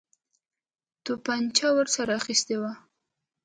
[1.05, 2.71] توپنچه ورسره اخیستې وه.